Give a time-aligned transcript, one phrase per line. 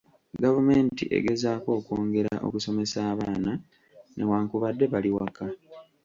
[0.43, 3.51] Gavumenti egezaako okwongera okusomesa abaana
[4.17, 5.45] newankubadde bali waka